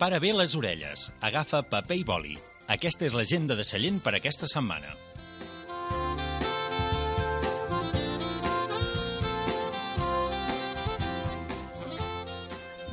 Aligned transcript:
Para 0.00 0.18
bé 0.18 0.30
les 0.32 0.54
orelles. 0.56 1.10
Agafa 1.20 1.58
paper 1.68 1.96
i 2.00 2.04
boli. 2.08 2.30
Aquesta 2.72 3.04
és 3.04 3.12
l'agenda 3.12 3.52
de 3.52 3.66
Sallent 3.68 3.98
per 4.00 4.14
aquesta 4.16 4.48
setmana. 4.48 4.94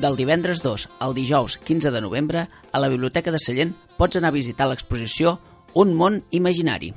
Del 0.03 0.19
divendres 0.19 0.59
2 0.65 0.85
al 0.99 1.15
dijous 1.15 1.55
15 1.63 1.95
de 1.95 2.03
novembre, 2.03 2.43
a 2.75 2.83
la 2.83 2.91
Biblioteca 2.91 3.31
de 3.31 3.39
Sallent 3.39 3.71
pots 3.95 4.19
anar 4.19 4.35
a 4.35 4.37
visitar 4.41 4.67
l'exposició 4.67 5.37
Un 5.79 5.95
món 5.95 6.25
imaginari. 6.35 6.91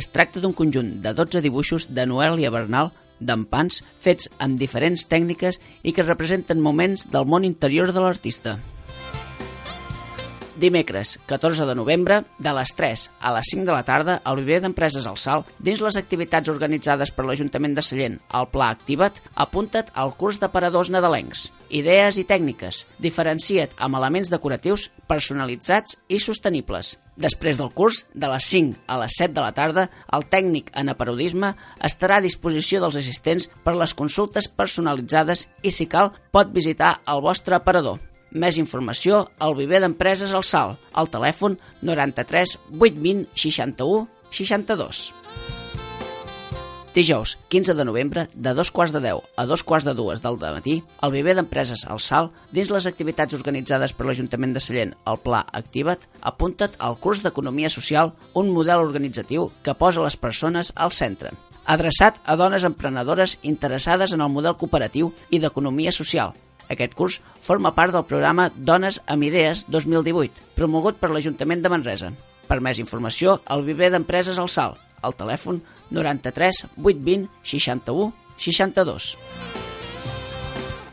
Es 0.00 0.08
tracta 0.08 0.40
d'un 0.40 0.56
conjunt 0.56 1.02
de 1.04 1.12
12 1.12 1.44
dibuixos 1.44 1.90
de 1.92 2.08
Noelia 2.08 2.48
Bernal 2.48 2.94
d'empans 3.20 3.84
fets 4.00 4.32
amb 4.38 4.56
diferents 4.56 5.04
tècniques 5.04 5.60
i 5.84 5.92
que 5.92 6.08
representen 6.08 6.64
moments 6.64 7.10
del 7.12 7.28
món 7.28 7.44
interior 7.44 7.92
de 7.92 8.00
l'artista. 8.00 8.56
Dimecres, 10.60 11.18
14 11.24 11.64
de 11.64 11.74
novembre, 11.74 12.18
de 12.36 12.52
les 12.52 12.74
3 12.76 13.06
a 13.18 13.30
les 13.32 13.48
5 13.48 13.64
de 13.64 13.72
la 13.72 13.84
tarda, 13.88 14.18
al 14.28 14.36
viver 14.42 14.58
d'empreses 14.60 15.06
al 15.08 15.16
Sal, 15.16 15.46
dins 15.56 15.80
les 15.80 15.96
activitats 15.96 16.50
organitzades 16.52 17.14
per 17.16 17.24
l'Ajuntament 17.24 17.72
de 17.78 17.84
Sallent, 17.86 18.18
el 18.36 18.48
Pla 18.52 18.68
Activa't, 18.74 19.22
apunta't 19.40 19.88
al 19.96 20.12
curs 20.20 20.36
d'aparadors 20.42 20.90
nadalencs. 20.92 21.46
Idees 21.70 22.18
i 22.20 22.26
tècniques. 22.28 22.82
Diferencia't 23.00 23.72
amb 23.80 23.96
elements 23.96 24.28
decoratius 24.28 24.90
personalitzats 25.08 25.96
i 26.12 26.20
sostenibles. 26.20 26.98
Després 27.16 27.56
del 27.56 27.72
curs, 27.72 28.02
de 28.12 28.28
les 28.28 28.52
5 28.52 28.84
a 28.84 29.00
les 29.00 29.16
7 29.16 29.32
de 29.38 29.46
la 29.46 29.56
tarda, 29.56 29.86
el 30.12 30.28
tècnic 30.28 30.68
en 30.76 30.92
aparodisme 30.92 31.54
estarà 31.80 32.20
a 32.20 32.26
disposició 32.28 32.84
dels 32.84 33.00
assistents 33.00 33.48
per 33.64 33.78
les 33.80 33.96
consultes 33.96 34.52
personalitzades 34.52 35.48
i, 35.62 35.72
si 35.72 35.88
cal, 35.88 36.12
pot 36.36 36.52
visitar 36.52 36.98
el 37.08 37.24
vostre 37.24 37.56
aparador. 37.56 38.09
Més 38.30 38.58
informació 38.60 39.24
al 39.42 39.56
viver 39.58 39.80
d'empreses 39.82 40.34
al 40.34 40.44
Sal, 40.46 40.76
al 40.92 41.10
telèfon 41.10 41.58
93 41.82 42.58
820 42.78 43.26
61 43.34 44.06
62. 44.30 45.10
Dijous, 46.94 47.36
15 47.48 47.74
de 47.74 47.84
novembre, 47.84 48.28
de 48.34 48.52
dos 48.54 48.72
quarts 48.74 48.92
de 48.92 48.98
10 49.00 49.22
a 49.36 49.44
dos 49.46 49.62
quarts 49.62 49.86
de 49.86 49.94
dues 49.94 50.22
del 50.22 50.38
matí, 50.40 50.82
al 51.00 51.12
viver 51.12 51.36
d'empreses 51.38 51.84
al 51.86 52.00
Sal, 52.02 52.32
dins 52.50 52.70
les 52.70 52.86
activitats 52.86 53.34
organitzades 53.34 53.94
per 53.94 54.06
l'Ajuntament 54.06 54.54
de 54.54 54.62
Sallent, 54.62 54.96
el 55.06 55.20
Pla 55.22 55.44
Activa't, 55.52 56.08
apunta't 56.20 56.74
al 56.78 56.98
curs 56.98 57.22
d'Economia 57.22 57.70
Social, 57.70 58.10
un 58.34 58.50
model 58.50 58.82
organitzatiu 58.82 59.52
que 59.62 59.74
posa 59.74 60.02
les 60.02 60.18
persones 60.18 60.74
al 60.74 60.90
centre 60.90 61.30
adreçat 61.70 62.16
a 62.24 62.34
dones 62.34 62.64
emprenedores 62.66 63.38
interessades 63.42 64.12
en 64.12 64.24
el 64.24 64.32
model 64.32 64.56
cooperatiu 64.58 65.12
i 65.30 65.38
d'economia 65.38 65.92
social, 65.94 66.32
aquest 66.70 66.94
curs 66.98 67.20
forma 67.42 67.74
part 67.74 67.94
del 67.94 68.06
programa 68.06 68.48
Dones 68.56 69.00
amb 69.06 69.26
Idees 69.26 69.66
2018, 69.68 70.54
promogut 70.56 71.00
per 71.00 71.10
l'Ajuntament 71.10 71.64
de 71.64 71.72
Manresa. 71.72 72.12
Per 72.48 72.60
més 72.64 72.80
informació, 72.82 73.38
al 73.46 73.66
viver 73.66 73.90
d'empreses 73.92 74.38
al 74.38 74.48
Sal, 74.50 74.78
al 75.02 75.16
telèfon 75.18 75.60
93 75.90 76.64
820 76.78 77.28
61 77.42 78.12
62. 78.40 79.14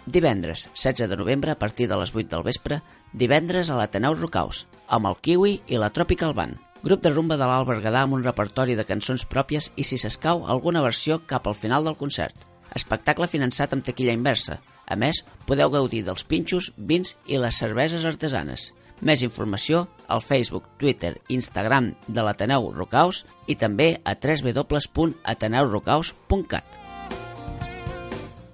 Divendres, 0.07 0.69
16 0.73 1.09
de 1.09 1.17
novembre, 1.19 1.51
a 1.51 1.59
partir 1.59 1.88
de 1.89 1.97
les 1.99 2.13
8 2.15 2.29
del 2.31 2.44
vespre, 2.44 2.81
divendres 3.11 3.69
a 3.69 3.75
l'Ateneu 3.75 4.15
Rocaus, 4.15 4.65
amb 4.88 5.09
el 5.09 5.17
Kiwi 5.19 5.57
i 5.67 5.79
la 5.81 5.91
Tropical 5.91 6.33
Band. 6.33 6.55
Grup 6.83 7.01
de 7.03 7.11
rumba 7.11 7.35
de 7.35 7.47
l'Alt 7.49 7.67
Berguedà 7.67 8.05
amb 8.05 8.15
un 8.15 8.23
repertori 8.23 8.77
de 8.79 8.85
cançons 8.88 9.25
pròpies 9.27 9.71
i, 9.75 9.83
si 9.83 9.97
s'escau, 9.99 10.45
alguna 10.47 10.83
versió 10.85 11.19
cap 11.27 11.47
al 11.47 11.57
final 11.59 11.83
del 11.83 11.97
concert. 11.99 12.47
Espectacle 12.75 13.28
finançat 13.31 13.73
amb 13.73 13.85
taquilla 13.85 14.17
inversa. 14.17 14.55
A 14.88 14.95
més, 14.95 15.25
podeu 15.45 15.69
gaudir 15.69 16.03
dels 16.07 16.23
pinxos, 16.23 16.72
vins 16.78 17.16
i 17.28 17.38
les 17.38 17.57
cerveses 17.59 18.05
artesanes. 18.07 18.73
Més 19.01 19.22
informació 19.22 19.88
al 20.07 20.22
Facebook, 20.25 20.63
Twitter 20.81 21.22
Instagram 21.29 21.94
de 22.07 22.23
l'Ateneu 22.25 22.72
Rocaus 22.73 23.25
i 23.47 23.56
també 23.56 24.01
a 24.03 24.16
www.ateneurocaus.cat. 24.16 26.88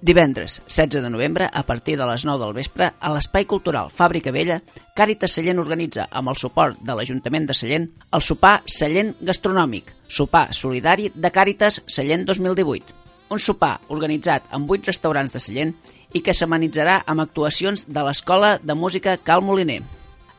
Divendres, 0.04 0.60
16 0.68 1.00
de 1.00 1.08
novembre, 1.08 1.48
a 1.50 1.62
partir 1.64 1.96
de 1.96 2.04
les 2.04 2.28
9 2.28 2.44
del 2.44 2.52
vespre, 2.52 2.92
a 3.00 3.08
l'Espai 3.14 3.48
Cultural 3.48 3.88
Fàbrica 3.88 4.28
Vella, 4.36 4.60
Càritas 4.92 5.32
Sallent 5.32 5.56
organitza, 5.62 6.04
amb 6.12 6.28
el 6.28 6.36
suport 6.36 6.76
de 6.84 6.92
l'Ajuntament 6.92 7.48
de 7.48 7.56
Sallent, 7.56 7.88
el 8.12 8.20
sopar 8.20 8.60
Sallent 8.68 9.16
Gastronòmic, 9.24 9.96
sopar 10.04 10.52
solidari 10.52 11.08
de 11.14 11.32
Càritas 11.32 11.80
Sallent 11.88 12.28
2018. 12.28 13.03
Un 13.30 13.40
sopar 13.40 13.78
organitzat 13.88 14.46
amb 14.54 14.70
8 14.70 14.90
restaurants 14.92 15.32
de 15.32 15.40
Sallent 15.40 15.74
i 16.14 16.22
que 16.22 16.34
s'amenitzarà 16.36 17.00
amb 17.10 17.24
actuacions 17.24 17.86
de 17.88 18.04
l'Escola 18.06 18.58
de 18.62 18.76
Música 18.78 19.16
Cal 19.16 19.42
Moliner. 19.42 19.80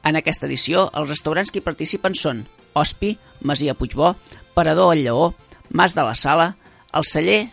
En 0.06 0.16
aquesta 0.16 0.46
edició, 0.46 0.86
els 0.94 1.10
restaurants 1.10 1.52
que 1.52 1.60
hi 1.60 1.66
participen 1.66 2.16
són 2.16 2.46
Ospi, 2.78 3.16
Masia 3.42 3.74
Puigbó, 3.74 4.14
Parador 4.54 4.94
El 4.94 5.04
Lleó, 5.04 5.34
Mas 5.70 5.96
de 5.96 6.06
la 6.06 6.16
Sala, 6.16 6.56
El 6.94 7.04
Celler, 7.10 7.50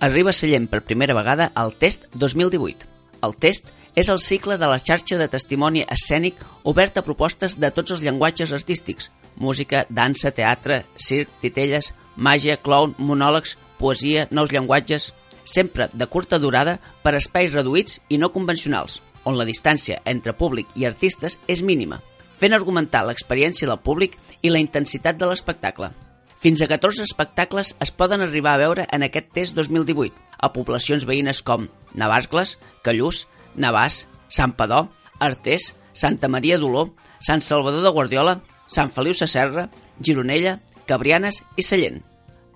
Arriba 0.01 0.33
Sallent 0.33 0.69
per 0.69 0.85
primera 0.85 1.15
vegada 1.17 1.53
al 1.55 1.75
Test 1.77 2.07
2018. 2.15 2.87
El 3.25 3.35
Test 3.41 3.69
és 3.97 4.11
el 4.13 4.21
cicle 4.21 4.59
de 4.61 4.69
la 4.69 4.79
xarxa 4.79 5.17
de 5.17 5.29
testimoni 5.33 5.87
escènic 5.89 6.43
obert 6.69 6.99
a 7.01 7.05
propostes 7.05 7.57
de 7.61 7.71
tots 7.73 7.97
els 7.97 8.03
llenguatges 8.05 8.53
artístics, 8.53 9.11
música, 9.37 9.87
dansa, 9.89 10.35
teatre, 10.37 10.85
circ, 10.97 11.33
titelles, 11.41 11.95
màgia, 12.17 12.59
clown, 12.61 12.93
monòlegs, 12.99 13.57
poesia, 13.81 14.29
nous 14.31 14.53
llenguatges, 14.53 15.15
sempre 15.47 15.89
de 15.95 16.07
curta 16.11 16.41
durada 16.43 16.81
per 17.03 17.15
espais 17.15 17.55
reduïts 17.55 18.01
i 18.11 18.19
no 18.19 18.33
convencionals, 18.35 19.01
on 19.25 19.39
la 19.39 19.47
distància 19.49 20.03
entre 20.05 20.35
públic 20.37 20.69
i 20.75 20.85
artistes 20.85 21.39
és 21.49 21.63
mínima, 21.63 22.03
fent 22.37 22.53
argumentar 22.53 23.07
l'experiència 23.07 23.69
del 23.71 23.81
públic 23.81 24.19
i 24.43 24.53
la 24.53 24.61
intensitat 24.61 25.17
de 25.17 25.31
l'espectacle. 25.31 25.93
Fins 26.37 26.61
a 26.61 26.69
14 26.69 27.07
espectacles 27.07 27.73
es 27.81 27.91
poden 27.91 28.21
arribar 28.21 28.55
a 28.55 28.61
veure 28.61 28.85
en 28.93 29.07
aquest 29.07 29.33
test 29.33 29.57
2018 29.57 30.13
a 30.37 30.53
poblacions 30.53 31.07
veïnes 31.09 31.41
com 31.43 31.71
Navarcles, 31.95 32.59
Callús, 32.85 33.25
Navàs, 33.57 34.05
Sant 34.29 34.53
Padó, 34.59 34.87
Artés, 35.19 35.73
Santa 35.97 36.29
Maria 36.29 36.59
d'Oló, 36.61 36.91
Sant 37.25 37.41
Salvador 37.41 37.83
de 37.83 37.93
Guardiola, 37.95 38.41
Sant 38.69 38.93
Feliu 38.93 39.15
Sacerra, 39.17 39.71
Gironella, 39.99 40.59
Cabrianes 40.87 41.41
i 41.57 41.65
Sallent. 41.65 42.03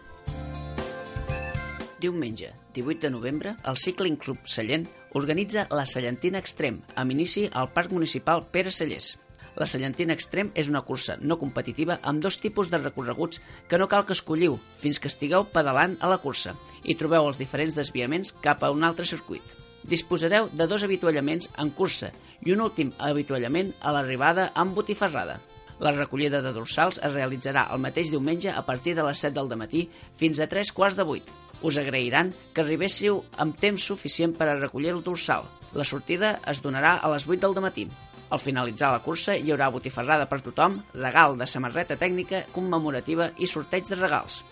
Diumenge, 1.98 2.52
18 2.74 3.00
de 3.00 3.10
novembre, 3.10 3.56
el 3.66 3.76
Cycling 3.76 4.16
Club 4.16 4.38
Sallent 4.46 4.86
organitza 5.18 5.66
la 5.74 5.84
Sallentina 5.86 6.38
Extrem, 6.38 6.78
amb 6.94 7.10
inici 7.10 7.48
al 7.52 7.72
Parc 7.74 7.90
Municipal 7.90 8.44
Pere 8.52 8.70
Sallés. 8.70 9.16
La 9.58 9.66
Sallentina 9.66 10.14
Extrem 10.14 10.52
és 10.54 10.70
una 10.70 10.84
cursa 10.86 11.16
no 11.18 11.38
competitiva 11.40 11.98
amb 12.06 12.22
dos 12.22 12.38
tipus 12.38 12.70
de 12.70 12.78
recorreguts 12.78 13.42
que 13.66 13.82
no 13.82 13.88
cal 13.90 14.06
que 14.06 14.14
escolliu 14.14 14.54
fins 14.78 15.02
que 15.02 15.10
estigueu 15.10 15.48
pedalant 15.50 15.98
a 15.98 16.12
la 16.12 16.20
cursa 16.22 16.54
i 16.84 16.94
trobeu 16.94 17.26
els 17.26 17.42
diferents 17.42 17.74
desviaments 17.74 18.30
cap 18.46 18.62
a 18.62 18.70
un 18.70 18.86
altre 18.86 19.06
circuit. 19.10 19.42
Disposareu 19.82 20.46
de 20.54 20.70
dos 20.70 20.86
avituallaments 20.86 21.50
en 21.58 21.74
cursa 21.74 22.12
i 22.46 22.54
un 22.54 22.62
últim 22.62 22.94
avituallament 23.10 23.74
a 23.82 23.94
l'arribada 23.96 24.52
amb 24.54 24.78
botifarrada. 24.78 25.40
La 25.80 25.92
recollida 25.94 26.42
de 26.42 26.52
dorsals 26.52 26.98
es 26.98 27.12
realitzarà 27.14 27.68
el 27.74 27.82
mateix 27.82 28.10
diumenge 28.10 28.50
a 28.50 28.64
partir 28.66 28.96
de 28.98 29.04
les 29.06 29.20
7 29.26 29.36
del 29.38 29.54
matí 29.58 29.88
fins 30.18 30.40
a 30.40 30.48
3 30.50 30.72
quarts 30.74 30.98
de 30.98 31.06
8 31.06 31.48
us 31.62 31.78
agrairan 31.78 32.32
que 32.54 32.62
arribéssiu 32.62 33.22
amb 33.42 33.56
temps 33.58 33.82
suficient 33.90 34.34
per 34.38 34.48
a 34.48 34.58
recollir 34.58 34.92
el 34.94 35.02
dorsal. 35.02 35.46
La 35.74 35.84
sortida 35.84 36.38
es 36.46 36.62
donarà 36.62 36.98
a 37.02 37.10
les 37.12 37.26
8 37.26 37.40
del 37.42 37.64
matí. 37.64 37.88
Al 38.30 38.38
finalitzar 38.38 38.92
la 38.92 39.02
cursa 39.02 39.36
hi 39.36 39.50
haurà 39.50 39.70
botifarrada 39.72 40.28
per 40.28 40.40
tothom, 40.44 40.82
regal 40.94 41.36
de 41.38 41.48
samarreta 41.48 41.96
tècnica 41.96 42.44
commemorativa 42.52 43.30
i 43.38 43.48
sorteig 43.48 43.88
de 43.88 43.96
regals. 43.96 44.44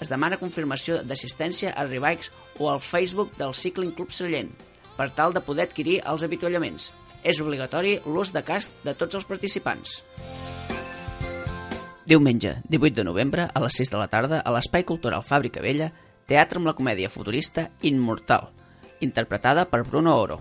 Es 0.00 0.08
demana 0.08 0.38
confirmació 0.40 1.02
d'assistència 1.04 1.74
a 1.74 1.84
Ribikes 1.86 2.30
o 2.58 2.70
al 2.70 2.80
Facebook 2.80 3.36
del 3.38 3.54
Cycling 3.54 3.92
Club 3.92 4.14
Sallent, 4.14 4.52
per 4.96 5.10
tal 5.10 5.34
de 5.34 5.44
poder 5.44 5.68
adquirir 5.68 6.00
els 6.06 6.24
avituallaments. 6.24 6.92
És 7.22 7.42
obligatori 7.42 7.98
l'ús 8.06 8.32
de 8.32 8.42
casc 8.46 8.72
de 8.86 8.94
tots 8.94 9.18
els 9.18 9.26
participants. 9.26 9.98
Diumenge, 12.08 12.62
18 12.64 12.94
de 12.96 13.04
novembre, 13.04 13.42
a 13.52 13.60
les 13.60 13.74
6 13.76 13.90
de 13.92 13.98
la 14.00 14.06
tarda, 14.08 14.38
a 14.40 14.52
l'Espai 14.54 14.80
Cultural 14.88 15.20
Fàbrica 15.20 15.60
Vella, 15.60 15.90
teatre 16.24 16.56
amb 16.56 16.70
la 16.70 16.72
comèdia 16.78 17.10
futurista 17.12 17.66
Immortal, 17.84 18.46
interpretada 19.04 19.66
per 19.68 19.82
Bruno 19.84 20.14
Oro. 20.16 20.38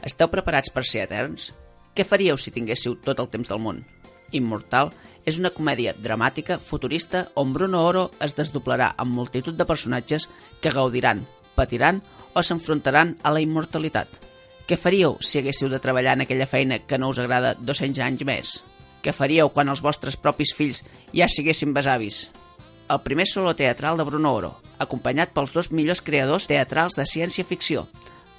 Esteu 0.00 0.30
preparats 0.32 0.72
per 0.72 0.86
ser 0.88 1.02
eterns? 1.04 1.50
Què 1.92 2.08
faríeu 2.08 2.40
si 2.40 2.54
tinguéssiu 2.56 2.96
tot 3.04 3.20
el 3.20 3.28
temps 3.28 3.52
del 3.52 3.60
món? 3.60 3.82
Immortal 4.32 4.94
és 5.28 5.36
una 5.36 5.52
comèdia 5.52 5.92
dramàtica 5.92 6.56
futurista 6.56 7.26
on 7.36 7.52
Bruno 7.52 7.84
Oro 7.84 8.08
es 8.24 8.38
desdoblarà 8.40 8.94
amb 8.96 9.12
multitud 9.12 9.60
de 9.60 9.68
personatges 9.68 10.30
que 10.64 10.72
gaudiran, 10.72 11.26
patiran 11.52 12.00
o 12.32 12.40
s'enfrontaran 12.40 13.18
a 13.20 13.36
la 13.36 13.44
immortalitat. 13.44 14.08
Què 14.64 14.80
faríeu 14.80 15.20
si 15.20 15.44
haguéssiu 15.44 15.68
de 15.68 15.84
treballar 15.84 16.16
en 16.16 16.24
aquella 16.24 16.48
feina 16.48 16.80
que 16.80 16.96
no 16.96 17.12
us 17.12 17.20
agrada 17.20 17.58
200 17.60 18.06
anys 18.08 18.24
més? 18.24 18.58
Què 19.00 19.14
faríeu 19.16 19.48
quan 19.54 19.72
els 19.72 19.80
vostres 19.80 20.16
propis 20.16 20.52
fills 20.56 20.84
ja 21.16 21.28
siguessin 21.28 21.72
besavis? 21.74 22.28
el 22.90 23.00
primer 23.02 23.26
solo 23.26 23.54
teatral 23.54 23.96
de 23.96 24.04
Bruno 24.04 24.34
Oro, 24.34 24.56
acompanyat 24.82 25.30
pels 25.30 25.52
dos 25.54 25.70
millors 25.70 26.02
creadors 26.02 26.48
teatrals 26.50 26.96
de 26.98 27.06
ciència-ficció, 27.06 27.86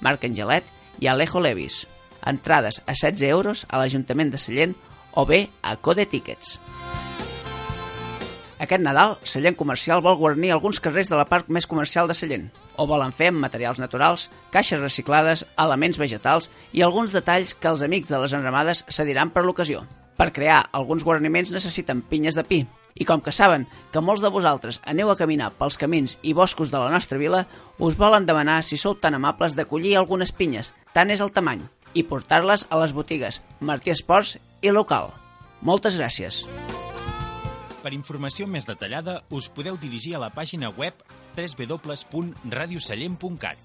Marc 0.04 0.26
Angelet 0.28 0.66
i 1.00 1.08
Alejo 1.08 1.40
Levis. 1.40 1.86
Entrades 2.28 2.82
a 2.84 2.92
16 2.92 3.24
euros 3.30 3.64
a 3.70 3.80
l'Ajuntament 3.80 4.30
de 4.30 4.38
Sallent 4.38 4.74
o 5.16 5.24
bé 5.26 5.46
a 5.62 5.74
Code 5.80 6.04
Tickets. 6.06 6.58
Aquest 8.62 8.84
Nadal, 8.84 9.16
Sallent 9.24 9.56
Comercial 9.58 10.04
vol 10.04 10.20
guarnir 10.20 10.52
alguns 10.52 10.78
carrers 10.84 11.08
de 11.10 11.16
la 11.18 11.26
part 11.26 11.48
més 11.48 11.66
comercial 11.66 12.06
de 12.06 12.14
Sallent. 12.14 12.46
O 12.76 12.86
volen 12.86 13.16
fer 13.16 13.32
amb 13.32 13.40
materials 13.42 13.80
naturals, 13.80 14.28
caixes 14.52 14.84
reciclades, 14.84 15.46
elements 15.56 15.98
vegetals 15.98 16.52
i 16.76 16.84
alguns 16.84 17.16
detalls 17.16 17.56
que 17.56 17.72
els 17.72 17.82
amics 17.82 18.12
de 18.12 18.20
les 18.22 18.36
enramades 18.36 18.84
cediran 18.92 19.32
per 19.32 19.48
l'ocasió. 19.48 19.82
Per 20.16 20.32
crear 20.32 20.68
alguns 20.72 21.04
guarniments 21.04 21.52
necessiten 21.52 22.02
pinyes 22.02 22.38
de 22.38 22.44
pi, 22.44 22.66
i 22.94 23.04
com 23.08 23.22
que 23.24 23.32
saben 23.32 23.66
que 23.92 24.00
molts 24.04 24.22
de 24.22 24.30
vosaltres 24.32 24.80
aneu 24.84 25.10
a 25.10 25.16
caminar 25.16 25.52
pels 25.58 25.78
camins 25.80 26.18
i 26.22 26.34
boscos 26.36 26.70
de 26.70 26.78
la 26.78 26.90
nostra 26.92 27.18
vila, 27.18 27.46
us 27.78 27.96
volen 27.96 28.26
demanar 28.28 28.62
si 28.62 28.76
sou 28.76 28.94
tan 28.94 29.14
amables 29.16 29.56
d'acollir 29.56 29.96
algunes 29.96 30.32
pinyes, 30.32 30.74
tant 30.92 31.10
és 31.10 31.20
el 31.24 31.32
tamany, 31.32 31.62
i 31.94 32.02
portar-les 32.04 32.66
a 32.68 32.78
les 32.82 32.92
botigues 32.92 33.42
Martí 33.60 33.90
Esports 33.92 34.38
i 34.62 34.70
Local. 34.70 35.10
Moltes 35.62 35.96
gràcies. 35.98 36.46
Per 37.82 37.92
informació 37.94 38.46
més 38.46 38.66
detallada, 38.68 39.22
us 39.30 39.48
podeu 39.50 39.76
dirigir 39.80 40.14
a 40.14 40.18
la 40.22 40.30
pàgina 40.30 40.70
web 40.70 40.94
www.radiosallent.cat. 41.34 43.58